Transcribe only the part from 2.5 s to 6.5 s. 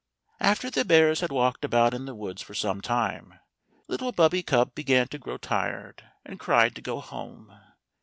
some time, little bubby cub began to grow tired, and